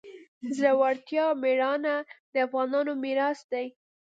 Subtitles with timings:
[0.57, 1.95] زړورتیا او میړانه
[2.33, 3.65] د افغانانو میراث دی.